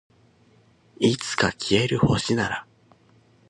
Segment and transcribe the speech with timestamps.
[0.97, 2.65] いつか消える星なら